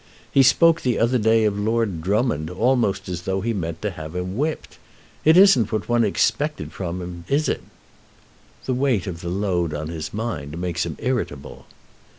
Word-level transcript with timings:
He 0.31 0.41
spoke 0.41 0.81
the 0.81 0.97
other 0.97 1.19
day 1.19 1.45
of 1.45 1.59
Lord 1.59 2.01
Drummond 2.01 2.49
almost 2.49 3.07
as 3.07 3.21
though 3.21 3.41
he 3.41 3.53
meant 3.53 3.83
to 3.83 3.91
have 3.91 4.15
him 4.15 4.35
whipped. 4.35 4.79
It 5.23 5.37
isn't 5.37 5.71
what 5.71 5.87
one 5.87 6.03
expected 6.03 6.71
from 6.73 7.03
him; 7.03 7.23
is 7.27 7.47
it?" 7.47 7.61
"The 8.65 8.73
weight 8.73 9.05
of 9.05 9.21
the 9.21 9.29
load 9.29 9.75
on 9.75 9.89
his 9.89 10.11
mind 10.11 10.57
makes 10.59 10.87
him 10.87 10.95
irritable." 10.97 11.67